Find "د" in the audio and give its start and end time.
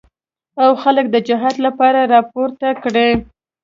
1.11-1.15